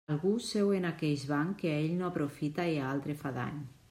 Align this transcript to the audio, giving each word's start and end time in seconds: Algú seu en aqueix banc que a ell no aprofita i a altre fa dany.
Algú 0.11 0.29
seu 0.43 0.71
en 0.77 0.87
aqueix 0.89 1.25
banc 1.31 1.59
que 1.63 1.73
a 1.73 1.75
ell 1.83 1.93
no 1.99 2.07
aprofita 2.09 2.65
i 2.73 2.81
a 2.81 2.89
altre 2.95 3.17
fa 3.21 3.33
dany. 3.37 3.61